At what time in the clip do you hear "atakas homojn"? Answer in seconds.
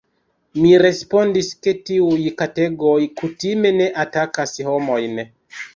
4.07-5.27